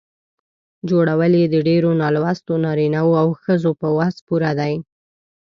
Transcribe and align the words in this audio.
جوړول 0.89 1.33
یې 1.41 1.45
د 1.53 1.55
ډېرو 1.67 1.89
نالوستو 2.01 2.53
نارینه 2.65 2.99
وو 3.03 3.15
او 3.23 3.27
ښځو 3.43 3.71
په 3.81 3.87
وس 3.97 4.15
پوره 4.27 4.51
دي. 4.59 4.73